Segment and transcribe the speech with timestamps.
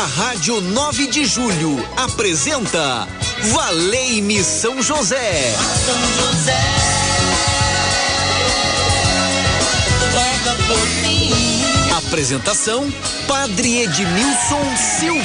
[0.00, 3.06] A Rádio 9 de Julho apresenta
[3.52, 5.54] Valei-me São José.
[5.84, 6.58] São José.
[11.98, 12.90] Apresentação
[13.28, 15.20] Padre Edmilson Silva.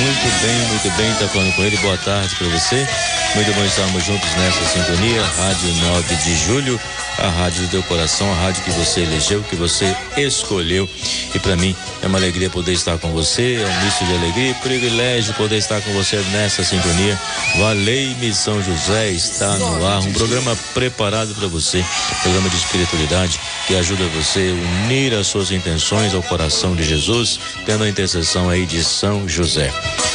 [0.00, 1.78] Muito bem, muito bem, tá falando com ele.
[1.78, 2.86] Boa tarde para você.
[3.34, 6.80] Muito bom estarmos juntos nessa sintonia, Rádio 9 de Julho,
[7.18, 10.88] a rádio do teu coração, a rádio que você elegeu, que você escolheu.
[11.34, 14.50] E para mim é uma alegria poder estar com você, é um misto de alegria
[14.50, 17.18] e privilégio poder estar com você nessa sintonia.
[17.58, 21.84] Valei-me São José está no ar, um programa preparado para você,
[22.22, 27.38] programa de espiritualidade que ajuda você a unir as suas intenções ao coração de Jesus,
[27.64, 29.72] tendo a intercessão aí de São José.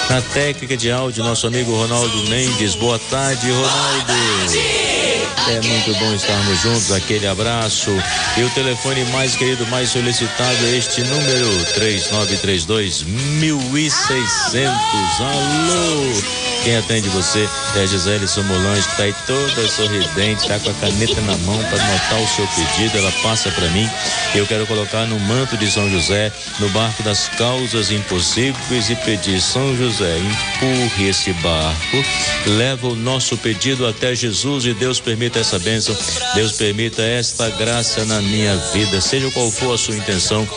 [0.09, 2.75] Na técnica de áudio, nosso amigo Ronaldo Mendes.
[2.75, 5.10] Boa tarde, Ronaldo.
[5.49, 6.91] É muito bom estarmos juntos.
[6.91, 7.91] Aquele abraço.
[8.37, 14.71] E o telefone mais querido, mais solicitado é este número: 3932 1600.
[15.19, 16.51] Alô!
[16.63, 20.73] Quem atende você é a Gisele Somolange, que está aí toda sorridente, está com a
[20.75, 22.99] caneta na mão para anotar o seu pedido.
[22.99, 23.89] Ela passa para mim.
[24.35, 29.41] Eu quero colocar no manto de São José, no barco das causas impossíveis e pedir:
[29.41, 31.97] São José, empurre esse barco,
[32.45, 35.97] leva o nosso pedido até Jesus e Deus permita essa bênção,
[36.35, 40.47] Deus permita esta graça na minha vida, seja qual for a sua intenção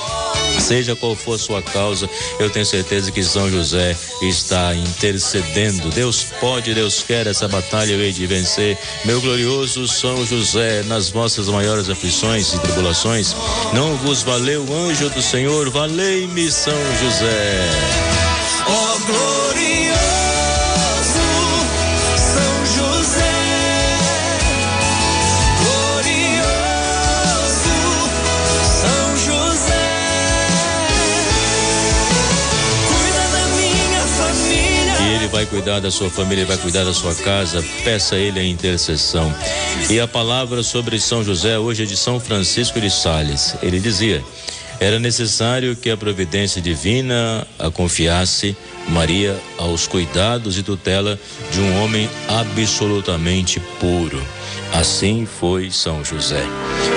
[0.59, 5.91] Seja qual for a sua causa, eu tenho certeza que São José está intercedendo.
[5.91, 8.79] Deus pode, Deus quer essa batalha eu hei de vencer.
[9.05, 13.35] Meu glorioso São José, nas vossas maiores aflições e tribulações,
[13.73, 17.69] não vos valeu anjo do Senhor, valei-me São José.
[18.67, 19.84] Oh, glorioso
[35.65, 37.65] cuidar da sua família, vai cuidar da sua casa.
[37.85, 39.35] Peça a Ele a intercessão.
[39.89, 43.57] E a palavra sobre São José hoje é de São Francisco de Sales.
[43.63, 44.23] Ele dizia:
[44.79, 48.55] era necessário que a providência divina a confiasse
[48.89, 51.19] Maria aos cuidados e tutela
[51.51, 54.23] de um homem absolutamente puro.
[54.71, 56.45] Assim foi São José.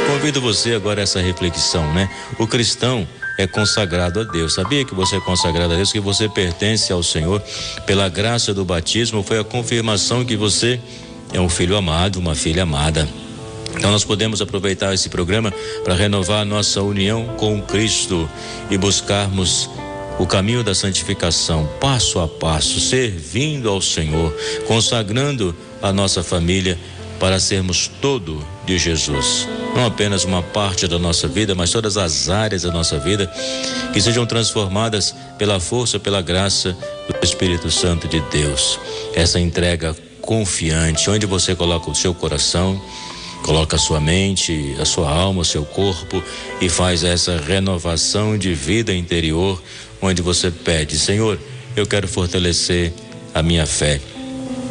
[0.08, 2.10] Convido você agora a essa reflexão, né?
[2.38, 4.56] O cristão é consagrado a Deus.
[4.56, 7.42] Sabia que você é consagrado a Deus, que você pertence ao Senhor
[7.86, 9.24] pela graça do batismo?
[9.24, 10.80] Foi a confirmação que você
[11.32, 13.08] é um filho amado, uma filha amada.
[13.76, 15.54] Então nós podemos aproveitar esse programa
[15.84, 18.28] para renovar nossa união com Cristo
[18.72, 19.70] e buscarmos
[20.18, 26.78] o caminho da santificação, passo a passo, servindo ao Senhor, consagrando a nossa família
[27.20, 29.48] para sermos todo de Jesus.
[29.76, 33.32] Não apenas uma parte da nossa vida, mas todas as áreas da nossa vida
[33.94, 38.80] que sejam transformadas pela força, pela graça do Espírito Santo de Deus.
[39.14, 42.82] Essa entrega confiante, onde você coloca o seu coração,
[43.44, 46.22] coloca a sua mente, a sua alma, o seu corpo
[46.60, 49.62] e faz essa renovação de vida interior,
[50.02, 51.40] onde você pede, Senhor,
[51.76, 52.92] eu quero fortalecer
[53.34, 54.02] a minha fé.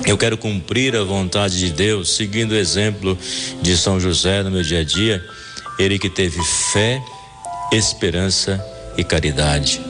[0.06, 3.18] Eu quero cumprir a vontade de Deus, seguindo o exemplo
[3.60, 5.24] de São José no meu dia a dia.
[5.78, 6.40] Ele que teve
[6.72, 7.02] fé,
[7.72, 8.64] esperança
[8.96, 9.80] e caridade.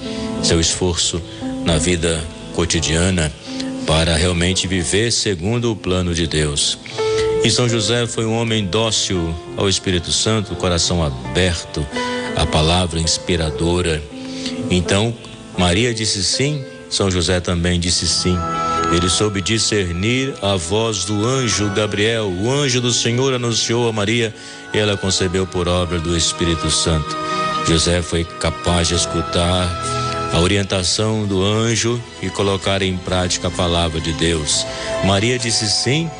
[0.42, 1.22] Seu esforço
[1.64, 2.24] na vida
[2.54, 3.30] cotidiana
[3.86, 6.78] para realmente viver segundo o plano de Deus.
[7.44, 11.86] E São José foi um homem dócil ao Espírito Santo, coração aberto,
[12.34, 14.02] a palavra inspiradora.
[14.70, 15.14] Então,
[15.58, 18.36] Maria disse sim, São José também disse sim.
[18.92, 22.30] Ele soube discernir a voz do anjo Gabriel.
[22.30, 24.34] O anjo do Senhor anunciou a Maria
[24.72, 27.16] e ela concebeu por obra do Espírito Santo.
[27.66, 29.68] José foi capaz de escutar
[30.32, 34.66] a orientação do anjo e colocar em prática a palavra de Deus.
[35.04, 36.10] Maria disse sim,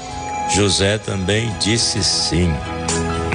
[0.55, 2.53] José também disse sim.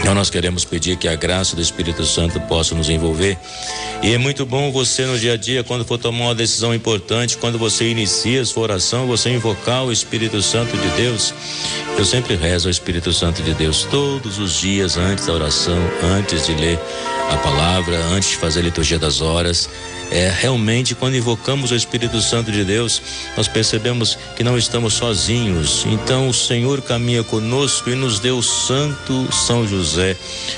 [0.02, 3.38] Então nós queremos pedir que a graça do Espírito Santo possa nos envolver.
[4.02, 7.38] E é muito bom você no dia a dia, quando for tomar uma decisão importante,
[7.38, 11.34] quando você inicia a sua oração, você invocar o Espírito Santo de Deus.
[12.02, 15.78] Eu sempre rezo ao Espírito Santo de Deus todos os dias antes da oração,
[16.18, 16.80] antes de ler
[17.30, 19.70] a palavra, antes de fazer a liturgia das horas
[20.12, 23.02] é, realmente quando invocamos o Espírito Santo de Deus,
[23.38, 25.86] nós percebemos que não estamos sozinhos.
[25.86, 30.18] Então o Senhor caminha conosco e nos deu o Santo São José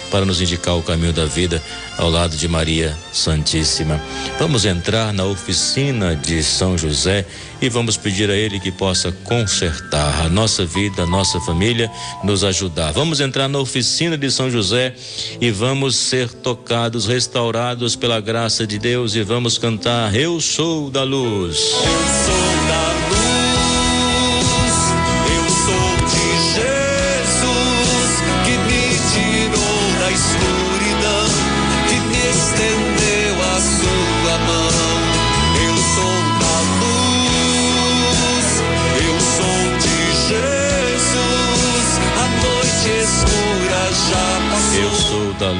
[0.10, 1.62] para nos indicar o caminho da vida
[2.00, 4.02] ao lado de Maria Santíssima.
[4.40, 7.24] Vamos entrar na oficina de São José
[7.62, 11.92] e vamos pedir a Ele que possa consertar a nossa vida, a nossa nossa família,
[12.24, 12.92] nos ajudar.
[12.92, 14.94] Vamos entrar na oficina de São José
[15.42, 21.04] e vamos ser tocados, restaurados pela graça de Deus e vamos cantar Eu sou da
[21.04, 21.58] luz.
[21.58, 21.84] Eu
[22.26, 22.53] sou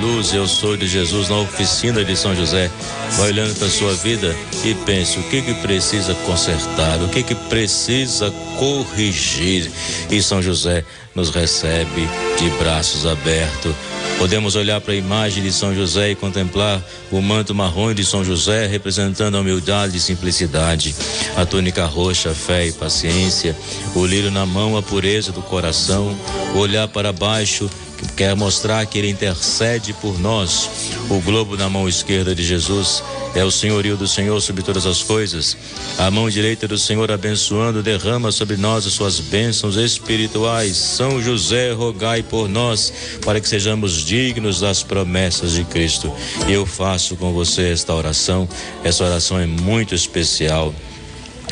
[0.04, 2.70] luz, eu sou de Jesus na oficina de São José.
[3.18, 7.24] Vai olhando para a sua vida e pense o que que precisa consertar, o que
[7.24, 8.30] que precisa
[8.60, 9.72] corrigir.
[10.12, 10.84] E São José
[11.16, 12.08] nos recebe
[12.38, 13.74] de braços abertos.
[14.18, 18.26] Podemos olhar para a imagem de São José e contemplar o manto marrom de São
[18.26, 20.94] José, representando a humildade e simplicidade,
[21.38, 23.56] a túnica roxa, fé e paciência,
[23.96, 26.16] o lírio na mão, a pureza do coração,
[26.56, 27.70] olhar para baixo
[28.16, 30.70] quer mostrar que ele intercede por nós.
[31.10, 33.04] O globo na mão esquerda de Jesus
[33.36, 35.58] é o senhorio do Senhor sobre todas as coisas.
[35.98, 40.76] A mão direita do Senhor abençoando derrama sobre nós as suas bênçãos espirituais.
[40.76, 42.94] São José, rogai por nós
[43.26, 46.12] para que sejamos dignos das promessas de Cristo.
[46.48, 48.48] Eu faço com você esta oração.
[48.84, 50.74] Essa oração é muito especial.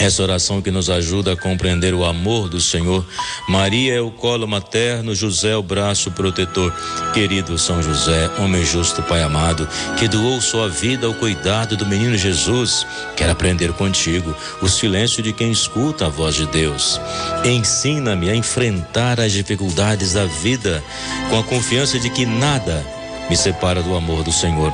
[0.01, 3.05] Essa oração que nos ajuda a compreender o amor do Senhor.
[3.47, 6.73] Maria é o colo materno, José é o braço protetor.
[7.13, 9.69] Querido São José, homem justo, Pai amado,
[9.99, 12.83] que doou sua vida ao cuidado do menino Jesus,
[13.15, 16.99] quero aprender contigo o silêncio de quem escuta a voz de Deus.
[17.45, 20.83] Ensina-me a enfrentar as dificuldades da vida
[21.29, 22.83] com a confiança de que nada
[23.29, 24.73] me separa do amor do Senhor.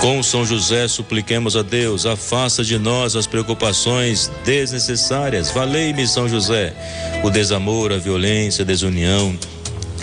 [0.00, 5.50] Com São José, supliquemos a Deus, afasta de nós as preocupações desnecessárias.
[5.50, 6.74] Valei-me, São José,
[7.22, 9.36] o desamor, a violência, a desunião,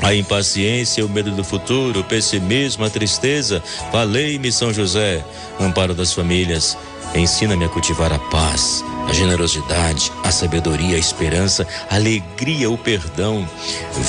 [0.01, 3.61] a impaciência, o medo do futuro, o pessimismo, a tristeza.
[3.91, 5.23] Valei-me, São José,
[5.59, 6.75] amparo das famílias.
[7.13, 13.47] Ensina-me a cultivar a paz, a generosidade, a sabedoria, a esperança, a alegria, o perdão.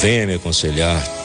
[0.00, 1.21] Venha me aconselhar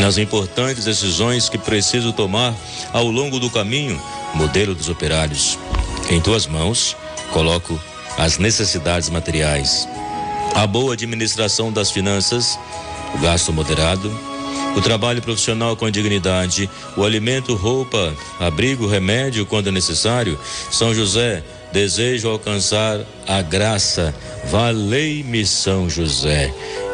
[0.00, 2.54] nas importantes decisões que preciso tomar
[2.92, 4.00] ao longo do caminho,
[4.34, 5.58] modelo dos operários.
[6.10, 6.96] Em tuas mãos,
[7.32, 7.78] coloco
[8.18, 9.88] as necessidades materiais,
[10.54, 12.58] a boa administração das finanças,
[13.14, 14.12] o gasto moderado,
[14.76, 20.38] o trabalho profissional com dignidade, o alimento, roupa, abrigo, remédio quando necessário.
[20.70, 21.42] São José,
[21.72, 24.14] desejo alcançar a graça.
[24.44, 26.52] Valei-me, São José.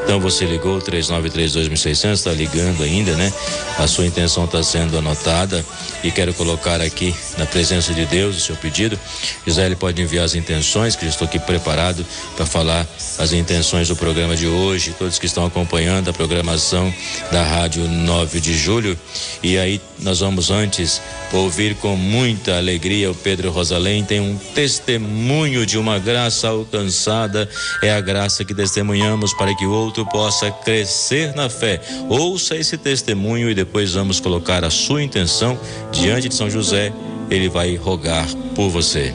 [0.08, 3.30] Então você ligou 3932.600, está ligando ainda, né?
[3.78, 5.62] A sua intenção está sendo anotada
[6.02, 8.98] e quero colocar aqui na presença de Deus o seu pedido.
[9.46, 12.86] Gisele pode enviar as intenções, que eu estou aqui preparado para falar
[13.19, 16.90] as intenções do programa de hoje, todos que estão acompanhando a programação
[17.30, 18.98] da Rádio 9 de Julho.
[19.42, 21.02] E aí nós vamos antes
[21.34, 27.48] ouvir com muita alegria o Pedro Rosalém tem um testemunho de uma graça alcançada,
[27.80, 31.80] é a graça que testemunhamos para que o outro possa crescer na fé.
[32.08, 35.56] Ouça esse testemunho e depois vamos colocar a sua intenção
[35.92, 36.92] diante de São José,
[37.30, 38.26] ele vai rogar
[38.56, 39.14] por você.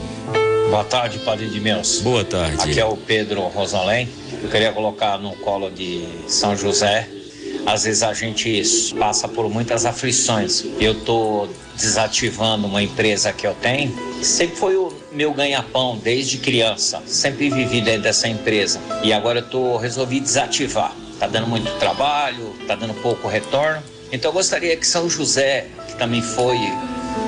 [0.70, 2.00] Boa tarde, Padre de Meus.
[2.00, 2.72] Boa tarde.
[2.72, 4.08] Aqui é o Pedro Rosalém.
[4.42, 7.10] Eu queria colocar no colo de São José
[7.66, 8.62] às vezes a gente
[8.98, 10.66] passa por muitas aflições.
[10.80, 17.02] Eu estou desativando uma empresa que eu tenho, sempre foi o meu ganha-pão desde criança,
[17.06, 20.96] sempre vivi dentro dessa empresa e agora eu tô resolvi desativar.
[21.20, 23.82] Tá dando muito trabalho, tá dando pouco retorno.
[24.12, 26.58] Então eu gostaria que São José, que também foi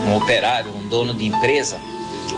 [0.08, 1.78] um operário, um dono de empresa,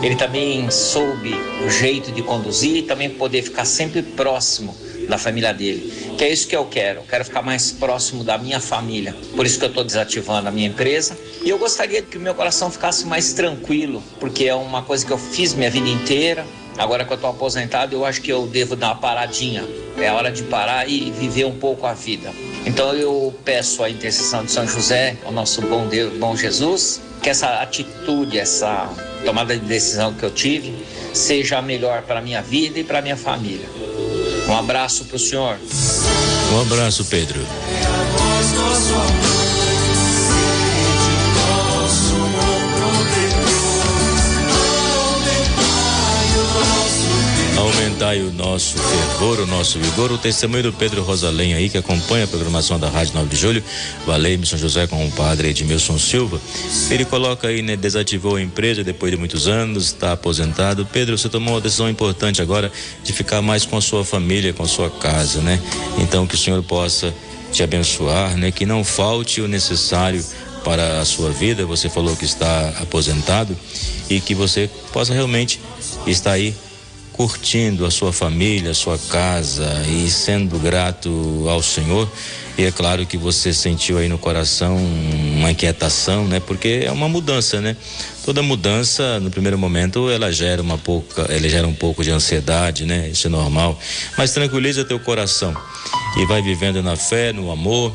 [0.00, 1.34] ele também soube
[1.66, 4.74] o jeito de conduzir e também poder ficar sempre próximo
[5.08, 6.14] da família dele.
[6.16, 7.00] Que é isso que eu quero.
[7.00, 9.16] Eu quero ficar mais próximo da minha família.
[9.34, 11.16] Por isso que eu estou desativando a minha empresa.
[11.42, 15.12] E eu gostaria que o meu coração ficasse mais tranquilo, porque é uma coisa que
[15.12, 16.44] eu fiz minha vida inteira.
[16.76, 19.64] Agora que eu estou aposentado, eu acho que eu devo dar uma paradinha.
[19.96, 22.32] É hora de parar e viver um pouco a vida.
[22.64, 27.28] Então eu peço a intercessão de São José, o nosso bom Deus, bom Jesus, que
[27.28, 28.88] essa atitude, essa
[29.24, 30.72] tomada de decisão que eu tive,
[31.12, 33.66] seja melhor para a minha vida e para minha família.
[34.48, 35.58] Um abraço para o senhor.
[36.52, 37.46] Um abraço, Pedro.
[47.98, 50.12] Dai o nosso fervor, o nosso vigor.
[50.12, 53.64] O testemunho do Pedro Rosalém aí, que acompanha a programação da Rádio 9 de Julho,
[54.06, 56.40] Valei São José com o padre Edmilson Silva.
[56.90, 60.86] Ele coloca aí, né, desativou a empresa depois de muitos anos, está aposentado.
[60.86, 62.70] Pedro, você tomou uma decisão importante agora
[63.02, 65.60] de ficar mais com a sua família, com a sua casa, né?
[65.98, 67.12] Então que o Senhor possa
[67.52, 68.52] te abençoar, né?
[68.52, 70.24] Que não falte o necessário
[70.62, 71.66] para a sua vida.
[71.66, 73.56] Você falou que está aposentado
[74.08, 75.60] e que você possa realmente
[76.06, 76.54] estar aí
[77.18, 82.08] curtindo a sua família, a sua casa e sendo grato ao Senhor.
[82.56, 86.38] E é claro que você sentiu aí no coração uma inquietação, né?
[86.38, 87.76] Porque é uma mudança, né?
[88.24, 92.86] Toda mudança, no primeiro momento, ela gera uma pouca, ela gera um pouco de ansiedade,
[92.86, 93.08] né?
[93.08, 93.76] Isso é normal.
[94.16, 95.56] Mas tranquiliza teu coração
[96.16, 97.92] e vai vivendo na fé, no amor,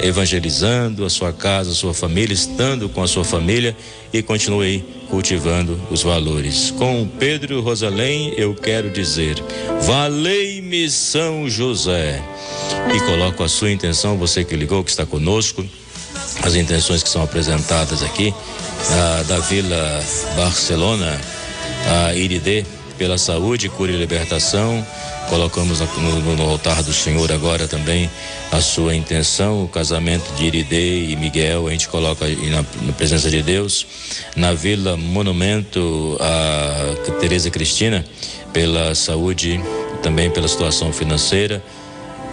[0.00, 3.76] evangelizando a sua casa, a sua família, estando com a sua família
[4.12, 6.70] e continue cultivando os valores.
[6.72, 9.42] Com Pedro Rosalém, eu quero dizer:
[9.82, 12.22] Valei-me São José.
[12.94, 15.64] E coloco a sua intenção, você que ligou, que está conosco,
[16.42, 18.32] as intenções que são apresentadas aqui,
[18.90, 20.02] a, da Vila
[20.36, 21.20] Barcelona,
[21.86, 22.64] a Iridê,
[22.96, 24.84] pela saúde, cura e libertação
[25.28, 28.10] Colocamos no, no, altar do Senhor agora também
[28.50, 33.30] a sua intenção, o casamento de Iridê e Miguel, a gente coloca na, na presença
[33.30, 33.86] de Deus.
[34.34, 38.04] Na Vila Monumento, a Tereza Cristina,
[38.52, 39.60] pela saúde,
[40.02, 41.62] também pela situação financeira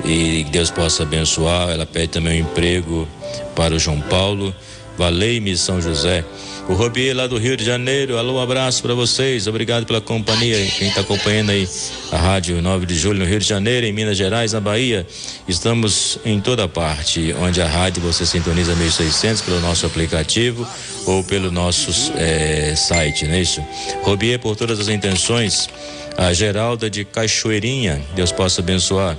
[0.03, 1.69] e Deus possa abençoar.
[1.69, 3.07] Ela pede também um emprego
[3.55, 4.53] para o João Paulo.
[4.97, 6.25] Valei-me São José.
[6.67, 10.57] O Robier lá do Rio de Janeiro, alô, um abraço para vocês, obrigado pela companhia.
[10.65, 11.69] Quem está acompanhando aí
[12.12, 15.05] a Rádio 9 de Julho no Rio de Janeiro, em Minas Gerais, na Bahia,
[15.48, 20.67] estamos em toda parte, onde a rádio você sintoniza 1600 pelo nosso aplicativo
[21.05, 23.63] ou pelo nosso é, site, não é isso?
[24.01, 25.69] Robier, por todas as intenções,
[26.17, 29.15] a Geralda de Cachoeirinha, Deus possa abençoar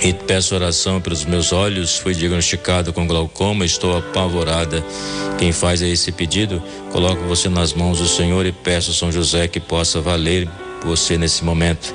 [0.00, 1.96] e peço oração pelos meus olhos.
[1.98, 4.84] Fui diagnosticado com glaucoma, estou apavorada.
[5.38, 6.62] Quem faz esse pedido,
[6.92, 10.48] coloco você nas mãos do Senhor e peço São José que possa valer
[10.86, 11.92] você nesse momento.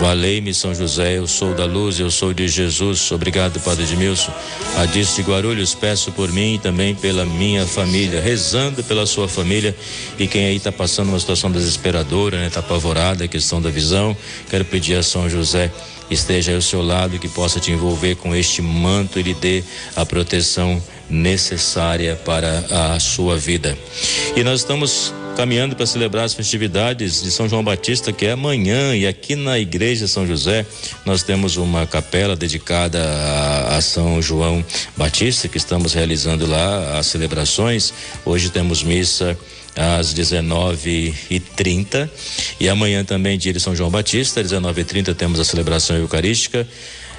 [0.00, 3.10] Valei-me, São José, eu sou da luz, eu sou de Jesus.
[3.10, 4.32] Obrigado, Padre Edmilson.
[4.76, 9.28] A Diz de Guarulhos, peço por mim e também pela minha família, rezando pela sua
[9.28, 9.74] família
[10.18, 12.46] e quem aí está passando uma situação desesperadora, né?
[12.48, 14.16] Está apavorada, a questão da visão.
[14.50, 15.72] Quero pedir a São José
[16.10, 19.64] esteja ao seu lado, que possa te envolver com este manto e lhe dê
[19.96, 23.76] a proteção necessária para a sua vida.
[24.36, 28.94] E nós estamos caminhando para celebrar as festividades de São João Batista, que é amanhã,
[28.94, 30.64] e aqui na Igreja São José
[31.04, 34.64] nós temos uma capela dedicada a, a São João
[34.96, 37.92] Batista, que estamos realizando lá as celebrações.
[38.24, 39.36] Hoje temos missa
[39.74, 42.08] às 19h30.
[42.60, 46.66] E amanhã também, dia de São João Batista, às 19h30, temos a celebração eucarística.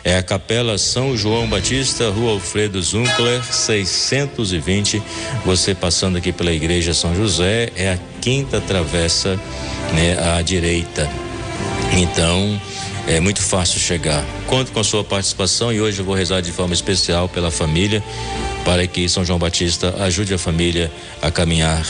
[0.06, 5.02] É a Capela São João Batista, Rua Alfredo Zunkler, 620.
[5.44, 9.36] Você passando aqui pela Igreja São José, é a quinta travessa
[9.96, 11.10] né, à direita.
[11.92, 12.62] Então,
[13.08, 14.24] é muito fácil chegar.
[14.46, 18.04] Conto com a sua participação e hoje eu vou rezar de forma especial pela família,
[18.64, 21.84] para que São João Batista ajude a família a caminhar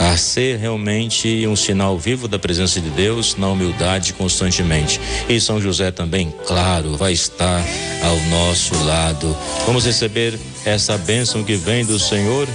[0.00, 4.98] a ser realmente um sinal vivo da presença de Deus na humildade constantemente.
[5.28, 7.62] E São José também, claro, vai estar
[8.02, 9.36] ao nosso lado.
[9.66, 12.48] Vamos receber essa bênção que vem do Senhor.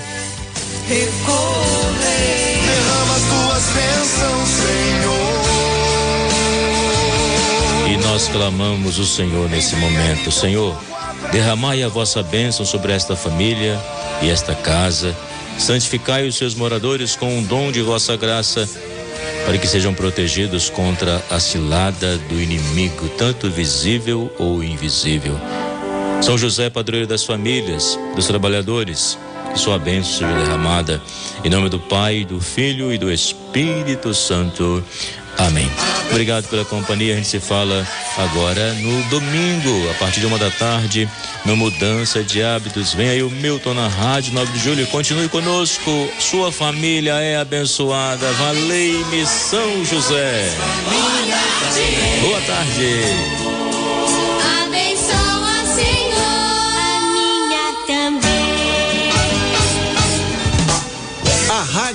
[2.66, 5.06] derrama as tuas bênçãos, Senhor.
[7.94, 10.76] E nós clamamos o Senhor nesse momento, Senhor,
[11.32, 13.80] derramai a vossa bênção sobre esta família
[14.24, 15.16] e esta casa
[15.58, 18.70] Santificai os seus moradores com o dom de vossa graça,
[19.46, 25.40] para que sejam protegidos contra a cilada do inimigo, tanto visível ou invisível.
[26.22, 29.18] São José, padroeiro das famílias, dos trabalhadores,
[29.54, 31.02] que sua bênção seja derramada.
[31.44, 34.84] Em nome do Pai, do Filho e do Espírito Santo.
[35.38, 35.70] Amém.
[36.10, 37.14] Obrigado pela companhia.
[37.14, 37.86] A gente se fala
[38.18, 41.10] agora no domingo, a partir de uma da tarde,
[41.44, 42.94] no Mudança de Hábitos.
[42.94, 44.88] Vem aí o Milton na Rádio 9 de Julho.
[44.88, 46.10] Continue conosco.
[46.20, 48.32] Sua família é abençoada.
[48.34, 50.54] Valei-me São José.
[52.22, 53.55] Boa tarde.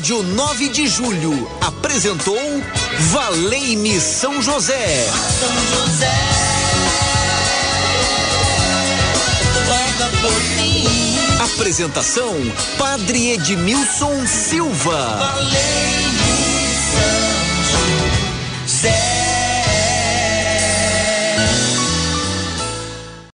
[0.01, 2.35] Rádio 9 de Julho apresentou
[3.13, 5.07] Valei-me São José.
[5.39, 6.11] São José.
[11.39, 12.35] Apresentação
[12.79, 15.19] Padre Edmilson Silva.
[15.19, 16.65] Valei-me
[16.97, 19.20] São José.